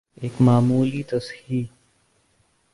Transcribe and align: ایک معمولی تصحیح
ایک 0.21 0.41
معمولی 0.41 1.03
تصحیح 1.03 1.65